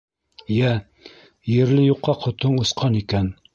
—Йә, 0.55 0.71
ерле 1.57 1.85
юҡҡа 1.91 2.17
ҡотоң 2.25 2.59
осҡан 2.67 3.01
икән. 3.05 3.33